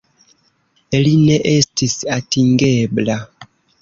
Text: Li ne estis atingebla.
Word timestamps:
Li 1.07 1.11
ne 1.25 1.35
estis 1.57 1.95
atingebla. 2.17 3.19